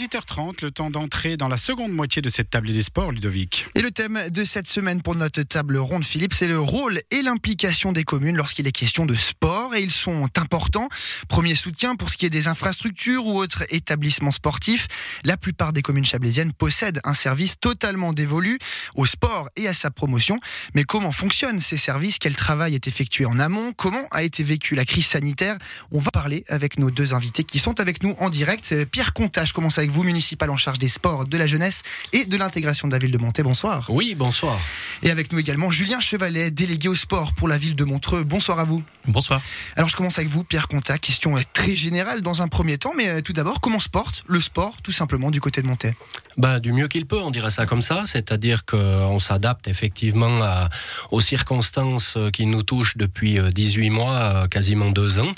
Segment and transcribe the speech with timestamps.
[0.00, 3.66] 18h30, le temps d'entrer dans la seconde moitié de cette table des sports, Ludovic.
[3.74, 7.20] Et le thème de cette semaine pour notre table ronde, Philippe, c'est le rôle et
[7.20, 9.74] l'implication des communes lorsqu'il est question de sport.
[9.74, 10.88] Et ils sont importants.
[11.28, 14.88] Premier soutien pour ce qui est des infrastructures ou autres établissements sportifs.
[15.24, 18.58] La plupart des communes chablaisiennes possèdent un service totalement dévolu
[18.94, 20.40] au sport et à sa promotion.
[20.74, 22.18] Mais comment fonctionnent ces services?
[22.18, 23.74] Quel travail est effectué en amont?
[23.76, 25.58] Comment a été vécue la crise sanitaire?
[25.92, 28.86] On va parler avec nos deux invités qui sont avec nous en direct.
[28.86, 32.36] Pierre Contage, commence avec vous, municipal en charge des sports, de la jeunesse et de
[32.36, 33.42] l'intégration de la ville de Monté.
[33.42, 33.86] Bonsoir.
[33.88, 34.58] Oui, bonsoir.
[35.02, 38.24] Et avec nous également Julien Chevalet, délégué au sport pour la ville de Montreux.
[38.24, 38.82] Bonsoir à vous.
[39.06, 39.40] Bonsoir.
[39.76, 40.98] Alors je commence avec vous, Pierre Conta.
[40.98, 44.40] Question très générale dans un premier temps, mais euh, tout d'abord, comment se porte le
[44.40, 45.94] sport, tout simplement, du côté de Monté
[46.36, 48.04] ben, Du mieux qu'il peut, on dirait ça comme ça.
[48.06, 50.68] C'est-à-dire qu'on s'adapte effectivement à,
[51.10, 55.32] aux circonstances qui nous touchent depuis 18 euh, mois, euh, quasiment deux ans.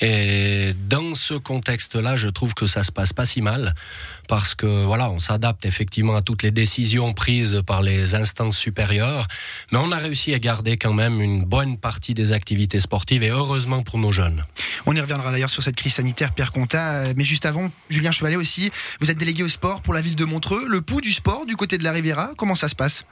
[0.00, 3.74] Et dans ce contexte-là, je trouve que ça se passe pas si mal
[4.28, 9.28] parce que voilà, on s'adapte effectivement à toutes les décisions prises par les instances supérieures,
[9.70, 13.30] mais on a réussi à garder quand même une bonne partie des activités sportives et
[13.30, 14.42] heureusement pour nos jeunes.
[14.86, 18.36] On y reviendra d'ailleurs sur cette crise sanitaire, Pierre Conta, mais juste avant, Julien Chevalet
[18.36, 18.70] aussi,
[19.00, 21.56] vous êtes délégué au sport pour la ville de Montreux, le pouls du sport du
[21.56, 23.04] côté de la Riviera, comment ça se passe?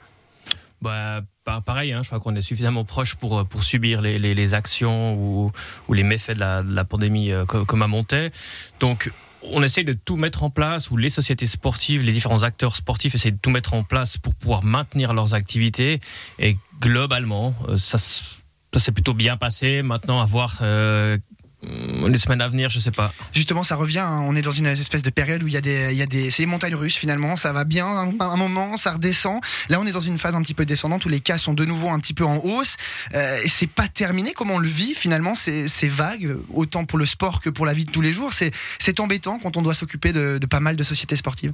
[0.83, 5.15] Bah, pareil, hein, je crois qu'on est suffisamment proche pour, pour subir les, les, actions
[5.15, 5.51] ou,
[5.87, 8.31] ou, les méfaits de la, pandémie euh, comme à Montaix.
[8.79, 9.11] Donc,
[9.51, 13.15] on essaye de tout mettre en place, ou les sociétés sportives, les différents acteurs sportifs
[13.15, 15.99] essayent de tout mettre en place pour pouvoir maintenir leurs activités.
[16.39, 19.81] Et globalement, euh, ça, ça s'est plutôt bien passé.
[19.81, 21.17] Maintenant, à voir euh, euh,
[22.07, 23.13] les semaines à venir, je sais pas.
[23.33, 23.99] Justement, ça revient.
[23.99, 24.21] Hein.
[24.25, 26.05] On est dans une espèce de période où il y a des, il y a
[26.05, 27.35] des, c'est les montagnes russes finalement.
[27.35, 29.39] Ça va bien un, moment, ça redescend.
[29.69, 31.65] Là, on est dans une phase un petit peu descendante où les cas sont de
[31.65, 32.77] nouveau un petit peu en hausse.
[33.13, 34.33] Euh, c'est pas terminé.
[34.33, 37.85] Comment on le vit finalement C'est vague, autant pour le sport que pour la vie
[37.85, 38.31] de tous les jours.
[38.33, 41.53] C'est embêtant quand on doit s'occuper de pas mal de sociétés sportives.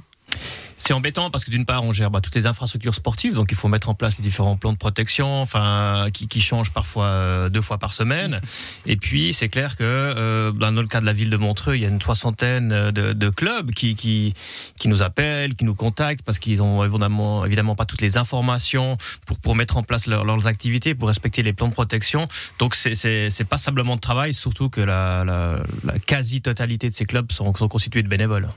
[0.76, 3.56] C'est embêtant parce que d'une part, on gère bah, toutes les infrastructures sportives, donc il
[3.56, 7.48] faut mettre en place les différents plans de protection, enfin, qui, qui changent parfois euh,
[7.50, 8.40] deux fois par semaine.
[8.86, 11.82] Et puis, c'est clair que euh, dans le cas de la ville de Montreux, il
[11.82, 14.32] y a une soixantaine de, de clubs qui, qui,
[14.78, 18.96] qui nous appellent, qui nous contactent parce qu'ils ont évidemment, évidemment pas toutes les informations
[19.26, 22.26] pour, pour mettre en place leurs activités, pour respecter les plans de protection.
[22.58, 27.54] Donc, c'est passablement de travail, surtout que la, la, la quasi-totalité de ces clubs sont,
[27.54, 28.48] sont, constitués de bénévoles.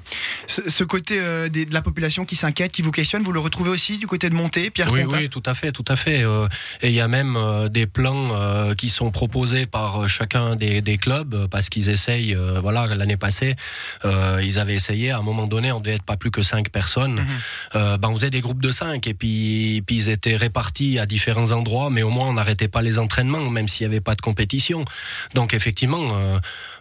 [0.47, 3.23] Ce, ce côté euh, des de la population qui s'inquiète, qui vous questionne.
[3.23, 5.85] Vous le retrouvez aussi du côté de Monté, Pierre Oui, oui, tout à fait, tout
[5.87, 6.23] à fait.
[6.23, 6.47] Euh,
[6.81, 10.83] et il y a même euh, des plans euh, qui sont proposés par chacun des,
[10.83, 12.37] des clubs parce qu'ils essayent.
[12.61, 13.55] voilà, l'année passée,
[14.03, 15.11] ils avaient essayé.
[15.11, 17.25] À un moment donné, on devait être pas plus que cinq personnes.
[17.73, 17.97] Mhm.
[17.97, 21.51] ben, on faisait des groupes de cinq et puis, puis ils étaient répartis à différents
[21.51, 24.21] endroits, mais au moins on n'arrêtait pas les entraînements, même s'il n'y avait pas de
[24.21, 24.85] compétition.
[25.33, 26.03] Donc effectivement,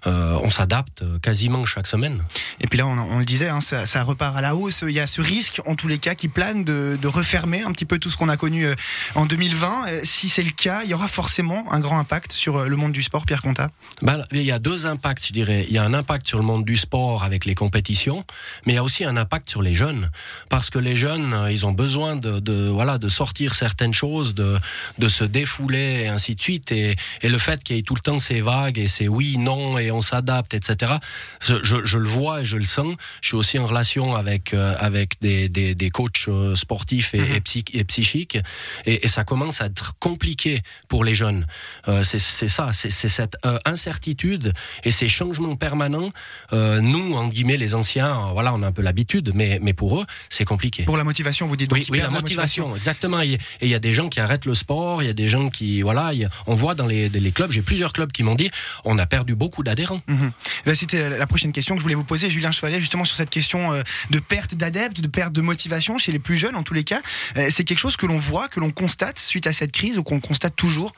[0.05, 2.23] on s'adapte quasiment chaque semaine.
[2.61, 4.93] Et puis là, on, on le disait, hein, ça, ça repart à la hausse il
[4.93, 7.99] y a ce risque, en tous les cas, qui plane de, refermer un petit peu
[7.99, 8.75] tout ce qu'on a connu euh,
[9.15, 9.85] en 2020.
[9.87, 12.77] Euh, si c'est le cas, il y aura forcément un grand impact sur euh, le
[12.77, 15.67] monde du sport, Pierre Conta ben, Il y a deux impacts, je dirais.
[15.69, 18.25] Il y a un impact sur le monde du sport avec les compétitions,
[18.65, 20.11] mais il y a aussi un impact sur les jeunes.
[20.49, 24.59] Parce que les jeunes, ils ont besoin de, voilà, de sortir certaines choses, de,
[24.99, 26.73] de se défouler et ainsi de suite.
[26.73, 29.37] Et, et le fait qu'il y ait tout le temps ces vagues et ces oui,
[29.37, 30.95] non, et on s'adapte, etc.,
[31.41, 32.95] je, je, le vois et je le sens.
[33.21, 37.41] Je suis aussi en relation avec, avec des, des, des coachs euh, sportifs et, mhm.
[37.75, 38.39] et, psychiques,
[38.87, 41.47] et, et, ça commence à être compliqué pour les jeunes.
[41.89, 44.53] Euh, c'est ça, c'est cette euh, incertitude
[44.85, 46.11] et ces changements permanents.
[46.53, 50.01] Euh, nous, en guillemets, les anciens, voilà, on a un peu l'habitude, mais, mais pour
[50.01, 50.85] eux, c'est compliqué.
[50.85, 53.21] Pour la motivation, vous dites donc Oui, oui la, motivation, exactement.
[53.21, 55.51] Et il y a des gens qui arrêtent le sport, il y a des gens
[55.51, 56.13] qui, voilà,
[56.47, 58.51] on voit dans les, les clubs, j'ai plusieurs clubs qui m'ont dit,
[58.85, 60.03] on a perdu beaucoup d'adhérents.
[60.07, 60.33] Mhm.
[60.75, 63.71] C'était la prochaine question que je voulais vous poser, Julien Chevalet, justement sur cette question
[64.11, 67.01] de perte d'adeptes, de perte de motivation chez les plus jeunes en tous les cas.
[67.37, 70.03] Euh, c'est quelque chose que l'on voit, que l'on constate suite à cette crise ou
[70.03, 70.93] qu'on constate toujours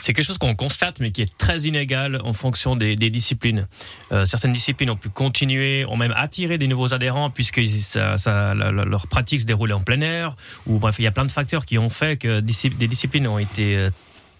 [0.00, 3.66] c'est quelque chose qu'on constate, mais qui est très inégal en fonction des, disciplines.
[4.12, 9.06] Euh, certaines disciplines ont pu continuer, ont même attiré des nouveaux adhérents, puisque ça, leur
[9.06, 10.36] pratique se déroulait en plein air.
[10.66, 13.38] Ou bref, il y a plein de facteurs qui ont fait que des disciplines ont
[13.38, 13.90] été euh,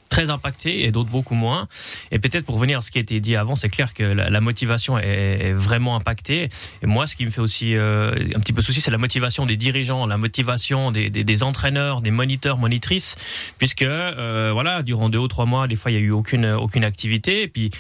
[0.09, 1.69] très impactés et d'autres beaucoup moins.
[2.11, 4.41] Et peut-être pour revenir à ce qui a été dit avant, c'est clair que la,
[4.41, 6.49] motivation est, vraiment impactée.
[6.83, 9.47] Et moi, ce qui me fait aussi euh, un petit peu souci, c'est la motivation
[9.47, 13.17] des dirigeants, la motivation des, des, entraîneurs, des moniteurs, monitrices,
[13.59, 16.47] puisque euh, voilà, durant deux ou trois mois, des fois, il n'y a eu aucune,
[16.47, 17.43] aucune activité.
[17.43, 17.71] Et puis,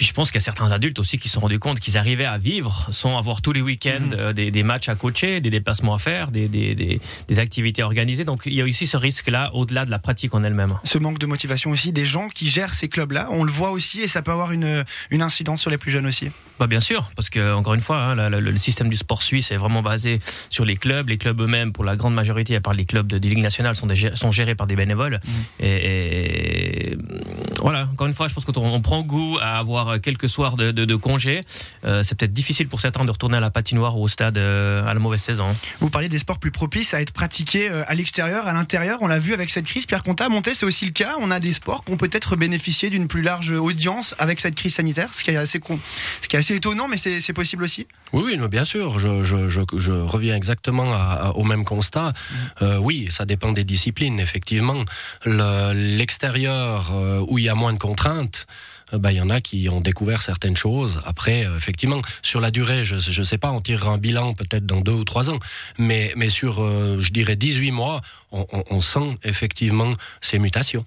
[0.00, 1.98] puis je pense qu'il y a certains adultes aussi qui se sont rendus compte qu'ils
[1.98, 4.16] arrivaient à vivre sans avoir tous les week-ends mhm.
[4.18, 8.24] euh, des, matchs à coacher, des déplacements à faire, des, des, des, activités organisées.
[8.24, 10.78] Donc il y a aussi ce risque-là au-delà de la pratique en elle-même.
[10.84, 14.00] Ce manque de motivation aussi des gens qui gèrent ces clubs-là, on le voit aussi
[14.00, 16.30] et ça peut avoir une, une incidence sur les plus jeunes aussi.
[16.58, 19.58] bah bien sûr, parce que encore une fois, hein, le, système du sport suisse est
[19.58, 20.18] vraiment basé
[20.48, 21.10] sur les clubs.
[21.10, 23.76] Les clubs eux-mêmes, pour la grande majorité, à part les clubs de, de Ligue nationale,
[23.76, 25.20] sont, sont gérés par des bénévoles.
[25.22, 25.30] Mmh.
[25.64, 26.96] Et,
[27.60, 30.70] voilà, encore une fois, je pense qu'on on prend goût à avoir quelques soirs de,
[30.70, 31.44] de, congé.
[31.84, 34.86] Euh, c'est peut-être difficile pour certains de retourner à la patinoire ou au stade euh,
[34.86, 35.54] à la mauvaise saison.
[35.80, 38.98] Vous parlez des sports plus propices à être pratiqués euh, à l'extérieur, à l'intérieur.
[39.00, 39.86] On l'a vu avec cette crise.
[39.86, 41.16] Pierre Conta, monté, c'est aussi le cas.
[41.20, 44.74] On a des sports qui ont peut-être bénéficié d'une plus large audience avec cette crise
[44.74, 45.60] sanitaire, ce qui est assez,
[46.22, 47.86] ce qui est assez étonnant, mais c'est possible aussi.
[48.12, 48.98] Oui, oui, bien sûr.
[48.98, 50.94] Je, reviens exactement
[51.34, 52.10] au même constat.
[52.10, 52.34] Mm.
[52.62, 54.20] Euh, oui, ça dépend des disciplines.
[54.20, 54.84] Effectivement,
[55.24, 58.46] l'extérieur euh, où il y a moins de contraintes.
[58.92, 61.00] Euh, bah, il y en a qui ont découvert certaines choses.
[61.04, 64.80] Après, effectivement, sur la durée, je ne sais pas, on tirera un bilan peut-être dans
[64.80, 65.38] deux ou trois ans,
[65.78, 68.00] mais, mais sur, je dirais, 18 mois,
[68.32, 70.84] on, sent effectivement ces mutations.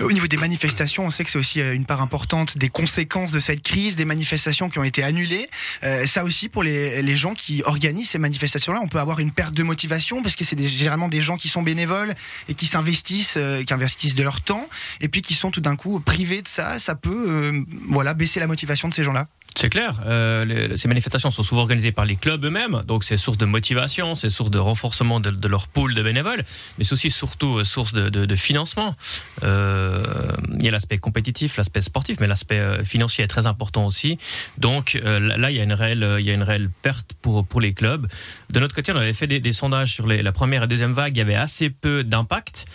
[0.00, 3.30] Au niveau des manifestations, on sait que c'est aussi euh, une part importante des conséquences
[3.30, 5.48] de cette crise, des manifestations qui ont été annulées.
[5.84, 9.54] Euh, ça aussi, pour les, gens qui organisent ces manifestations-là, on peut avoir une perte
[9.54, 12.14] de motivation parce que c'est généralement des gens qui sont bénévoles
[12.48, 14.68] et qui s'investissent, euh, qui investissent de leur temps,
[15.00, 16.78] et puis qui sont tout d'un coup privés de ça.
[16.78, 17.37] Ça peut,
[17.88, 19.26] voilà, baisser la motivation de ces gens-là.
[19.58, 20.02] C'est clair.
[20.06, 24.14] Euh, ces manifestations sont souvent organisées par les clubs eux-mêmes, donc c'est source de motivation,
[24.14, 26.44] c'est source de renforcement de, leur pool de bénévoles,
[26.78, 28.94] mais c'est aussi surtout euh, source de, financement.
[29.42, 30.04] Euh,
[30.60, 34.16] il y a l'aspect compétitif, l'aspect sportif, mais l'aspect financier est très important aussi.
[34.58, 37.60] Donc là, il y a une réelle, il y a une réelle perte pour pour
[37.60, 38.06] les clubs.
[38.50, 41.18] De notre côté, on avait fait des, sondages sur la première et deuxième vague, il
[41.18, 42.66] y avait assez peu d'impact.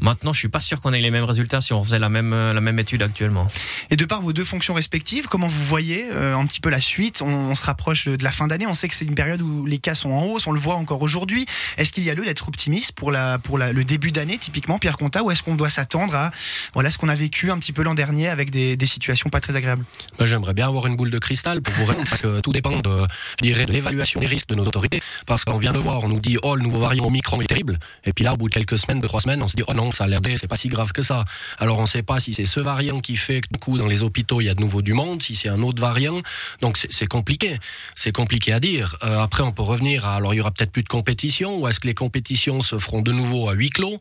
[0.00, 2.32] Maintenant, je suis pas sûr qu'on ait les mêmes résultats si on faisait la même
[2.32, 3.48] la même étude actuellement.
[3.90, 6.80] Et de par vos deux fonctions respectives, comment vous voyez euh, un petit peu la
[6.80, 7.22] suite?
[7.22, 8.66] On, se rapproche de la fin d'année.
[8.66, 10.46] On sait que c'est une période où les cas sont en hausse.
[10.46, 11.46] On le voit encore aujourd'hui.
[11.78, 14.98] Est-ce qu'il y a lieu d'être optimiste pour, la, pour le début d'année, typiquement, Pierre
[14.98, 16.30] Conta, ou est-ce qu'on doit s'attendre à
[16.74, 19.56] voilà, ce qu'on a vécu un petit peu l'an dernier avec des, situations pas très
[19.56, 19.84] agréables?
[20.20, 23.06] J'aimerais bien avoir une boule de cristal pour vous répondre, parce que tout dépend de,
[23.42, 25.00] de l'évaluation des risques de nos autorités.
[25.26, 27.78] Parce qu'on vient de voir, on nous dit, oh, le nouveau variant Omicron est terrible.
[28.04, 29.74] Et puis là, au bout de quelques semaines, de trois semaines, on se dit, oh
[29.74, 31.24] non, ça a l'air c'est pas si grave que ça.
[31.58, 33.86] Alors on ne sait pas si c'est ce variant qui fait que du coup, dans
[33.86, 36.20] les hôpitaux, il y a de nouveau du monde, si c'est un autre variant.
[36.60, 37.58] Donc c'est compliqué,
[37.94, 38.96] c'est compliqué à dire.
[39.02, 41.68] Euh, après, on peut revenir à alors il y aura peut-être plus de compétition ou
[41.68, 43.98] est-ce que les compétitions se feront de nouveau à huis clos?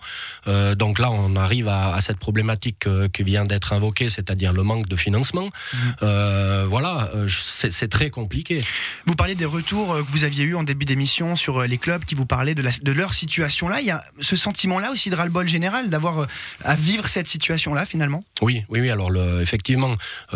[0.47, 4.63] Euh, Donc là, on arrive à, cette problématique euh, qui vient d'être invoquée, c'est-à-dire le
[4.63, 5.50] manque de financement.
[5.74, 6.65] Mhm.
[6.68, 8.62] voilà, c'est très compliqué.
[9.06, 12.15] Vous parlez des retours que vous aviez eu en début d'émission sur les clubs qui
[12.15, 13.81] vous parlaient de, de leur situation là.
[13.81, 16.27] Il y a ce sentiment-là aussi de ras-le-bol général d'avoir
[16.63, 18.24] à vivre cette situation-là finalement?
[18.41, 18.89] Oui, oui, oui.
[18.89, 19.75] Alors le, effectivement,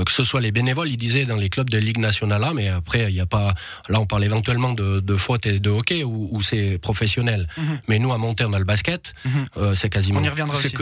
[0.05, 2.69] que ce soit les bénévoles, ils disaient dans les clubs de Ligue nationale là, mais
[2.69, 3.53] après, il n'y a pas.
[3.89, 7.47] Là, on parle éventuellement de, de faute et de hockey où, c'est professionnel.
[7.57, 7.79] Mhm.
[7.87, 9.13] Mais nous, à monter, on a le basket.
[9.25, 9.45] Mhm.
[9.57, 10.21] Euh, c'est quasiment.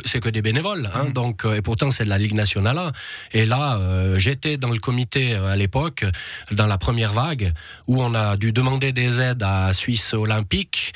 [0.05, 0.89] C'est que, des bénévoles.
[0.93, 1.13] Hein, mhm.
[1.13, 2.91] donc, euh, et pourtant, c'est de la Ligue nationale.
[3.31, 6.05] Et là, euh, j'étais dans le comité à l'époque,
[6.51, 7.53] dans la première vague,
[7.87, 10.93] où on a dû demander des aides à Suisse Olympique,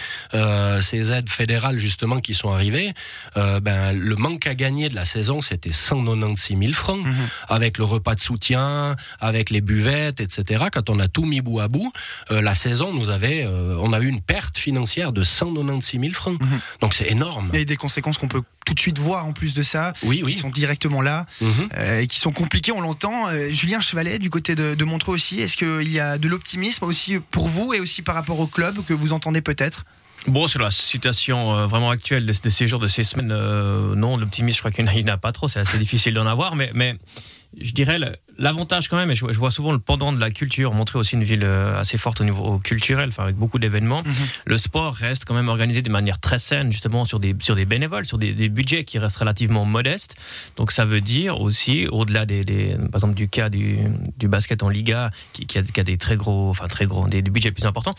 [0.81, 2.93] ces aides fédérales justement qui sont arrivées.
[3.35, 7.03] ben, le manque à gagner de la saison, c'était 196 000 francs,
[7.51, 11.59] avec le repas de soutien, avec les buvettes, etc quand on a tout mis bout
[11.59, 11.91] à bout,
[12.31, 16.13] euh, la saison nous avait, euh, on a eu une perte financière de 196 000
[16.13, 16.39] francs.
[16.41, 16.59] Mhm.
[16.81, 17.49] Donc c'est énorme.
[17.53, 20.33] Et des conséquences qu'on peut tout de suite voir en plus de ça, oui, qui
[20.33, 21.69] sont directement là mhm.
[21.77, 23.27] euh, et qui sont compliquées, on l'entend.
[23.49, 27.47] Julien Chevalet, du côté de, Montreux aussi, est-ce qu'il y a de l'optimisme aussi pour
[27.47, 29.85] vous et aussi par rapport au club que vous entendez peut-être?
[30.27, 33.29] Bon, sur la situation vraiment actuelle de, ces jours, de ces semaines,
[33.95, 36.55] non, l'optimisme, je crois qu'il n'y en a pas trop, c'est assez difficile d'en avoir,
[36.55, 36.97] mais, mais
[37.59, 37.99] je dirais
[38.37, 41.23] l'avantage quand même, et je, vois souvent le pendant de la culture, montrer aussi une
[41.23, 44.03] ville euh, assez forte au niveau culturel, enfin avec beaucoup d'événements.
[44.03, 44.13] Mhm.
[44.45, 47.65] Le sport reste quand même organisé de manière très saine, justement sur des sur des
[47.65, 50.15] bénévoles, sur des, budgets qui restent relativement modestes.
[50.57, 53.79] Donc ça veut dire aussi, au-delà des, par exemple du cas du,
[54.17, 57.07] du basket en Liga, qui, qui, a, qui, a, des très gros, enfin très gros,
[57.07, 57.95] des, des budgets plus importants,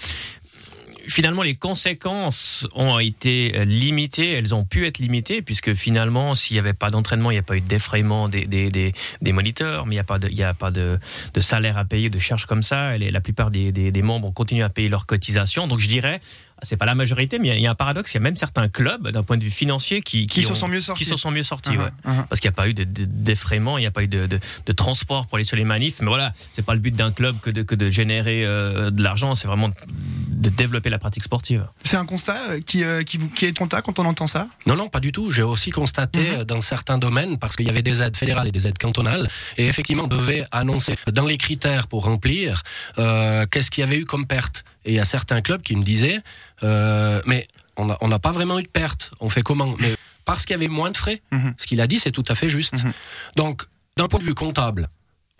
[1.09, 6.61] finalement, les conséquences ont été limitées, elles ont pu être limitées, puisque finalement, s'il n'y
[6.61, 9.97] avait pas d'entraînement, il n'y a pas eu d'effrayement des, des, des, moniteurs, mais il
[9.97, 10.99] n'y a pas, de, y a pas de,
[11.35, 12.97] de, salaire à payer, de charges comme ça.
[12.97, 15.66] Et la plupart des, des, membres ont continué à payer leurs cotisations.
[15.66, 16.21] Donc je dirais,
[16.62, 18.12] c'est pas la majorité, mais il y, a un paradoxe.
[18.12, 20.69] Il y a même certains clubs, d'un point de vue financier, qui, qui, se sont
[20.69, 21.04] mieux sortis.
[21.04, 22.26] Qui se sont mieux sortis, uh-huh.
[22.28, 25.26] Parce qu'il n'y a pas eu d'effrayement, il n'y a pas eu de, de, transport
[25.26, 26.00] pour aller sur les manifs.
[26.00, 29.02] Mais voilà, c'est pas le but d'un club que de, que de générer euh, de
[29.02, 31.66] l'argent, c'est vraiment de développer la pratique sportive.
[31.83, 34.26] C'est un constat euh, qui, euh, qui, vous, qui est ton tas quand on entend
[34.26, 34.49] ça?
[34.66, 35.31] Non, non, pas du tout.
[35.31, 36.45] J'ai aussi constaté uh-huh.
[36.45, 39.66] dans certains domaines, parce qu'il y avait des aides fédérales et des aides cantonales, et
[39.66, 42.62] effectivement, on devait annoncer dans les critères pour remplir
[42.97, 44.64] qu'est-ce qu'il y avait eu comme perte.
[44.84, 46.20] Et il y a certains clubs qui me disaient,
[46.62, 47.46] euh, mais
[47.76, 49.10] on n'a pas vraiment eu de perte.
[49.20, 49.74] On fait comment?
[49.78, 51.22] Mais parce qu'il y avait moins de frais.
[51.30, 51.54] Mhm.
[51.58, 52.84] Ce qu'il a dit, c'est tout à fait juste.
[52.84, 52.92] Mhm.
[53.36, 53.62] Donc,
[53.96, 54.88] d'un point de vue comptable,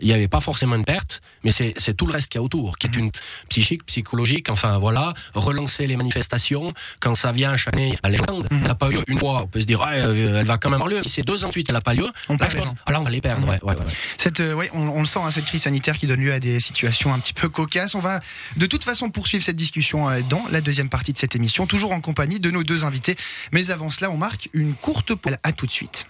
[0.03, 2.43] il n'y avait pas forcément une perte, mais c'est tout le reste qu'il y a
[2.43, 3.11] autour, qui est une
[3.49, 8.91] psychique, psychologique, enfin voilà, relancer les manifestations, quand ça vient chaque année, elle n'a pas
[8.91, 11.03] eu une fois, on peut se dire, ah, euh, elle va quand même avoir lieu.
[11.03, 12.93] Si c'est deux ans de suite, elle n'a pas lieu, On là, je pense, ah,
[12.93, 13.85] là, on va les perdre, ouais, ouais, ouais.
[14.19, 16.41] Cette, euh, ouais, on, on le sent, hein, cette crise sanitaire qui donne lieu à
[16.41, 17.95] des situations un petit peu cocasses.
[17.95, 18.21] On va
[18.57, 21.93] de toute façon poursuivre cette discussion euh, dans la deuxième partie de cette émission, toujours
[21.93, 23.17] en compagnie de nos deux invités.
[23.53, 25.33] Mais avant cela, on marque une courte pause.
[25.43, 26.07] À tout de suite.